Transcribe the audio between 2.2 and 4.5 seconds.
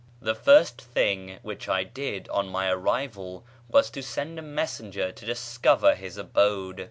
on my arrival was to send a